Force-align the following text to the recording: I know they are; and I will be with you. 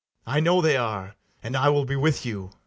I 0.25 0.39
know 0.39 0.61
they 0.61 0.77
are; 0.77 1.15
and 1.43 1.55
I 1.55 1.69
will 1.69 1.85
be 1.85 1.95
with 1.95 2.25
you. 2.25 2.49